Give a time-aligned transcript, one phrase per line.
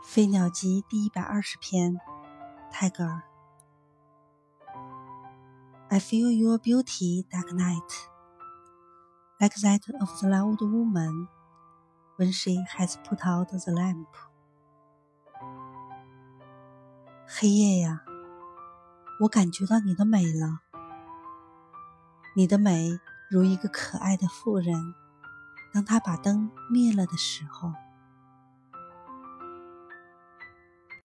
[0.12, 2.00] 《飞鸟集》第一百二十篇，
[2.72, 3.22] 泰戈尔。
[5.90, 8.06] I feel your beauty, dark night,
[9.38, 11.28] like that of the loud woman
[12.16, 14.06] when she has put out the lamp。
[17.26, 18.00] 黑夜呀，
[19.20, 20.60] 我感觉到你的美了。
[22.34, 22.98] 你的美
[23.28, 24.94] 如一个可爱的妇人，
[25.74, 27.74] 当她把灯灭了的时候。